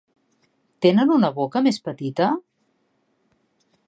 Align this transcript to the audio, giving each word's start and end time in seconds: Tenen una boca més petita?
Tenen 0.85 1.11
una 1.17 1.29
boca 1.37 1.61
més 1.67 1.79
petita? 1.91 2.31